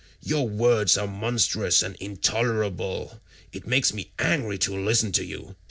[0.23, 3.21] Your words are monstrous and intolerable;
[3.53, 5.55] it makes me angry to listen to you.